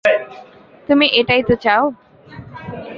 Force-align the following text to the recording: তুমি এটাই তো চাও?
তুমি 0.87 1.05
এটাই 1.11 1.41
তো 1.43 1.55
চাও? 1.55 1.83